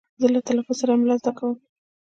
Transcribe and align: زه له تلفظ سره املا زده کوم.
زه 0.21 0.27
له 0.33 0.39
تلفظ 0.47 0.75
سره 0.79 0.91
املا 0.95 1.15
زده 1.21 1.31
کوم. 1.37 1.55